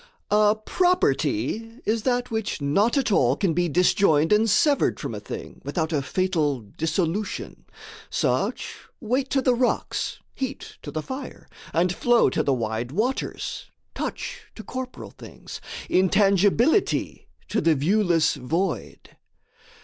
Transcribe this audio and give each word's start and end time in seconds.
A 0.31 0.55
property 0.55 1.79
is 1.85 2.01
that 2.01 2.31
which 2.31 2.59
not 2.59 2.97
at 2.97 3.11
all 3.11 3.35
Can 3.35 3.53
be 3.53 3.69
disjoined 3.69 4.33
and 4.33 4.49
severed 4.49 4.99
from 4.99 5.13
a 5.13 5.19
thing 5.19 5.61
Without 5.63 5.93
a 5.93 6.01
fatal 6.01 6.61
dissolution: 6.61 7.65
such, 8.09 8.79
Weight 8.99 9.29
to 9.29 9.43
the 9.43 9.53
rocks, 9.53 10.19
heat 10.33 10.77
to 10.81 10.89
the 10.89 11.03
fire, 11.03 11.47
and 11.71 11.93
flow 11.93 12.31
To 12.31 12.41
the 12.41 12.51
wide 12.51 12.91
waters, 12.91 13.69
touch 13.93 14.45
to 14.55 14.63
corporal 14.63 15.11
things, 15.11 15.61
Intangibility 15.87 17.27
to 17.49 17.61
the 17.61 17.75
viewless 17.75 18.33
void. 18.33 19.17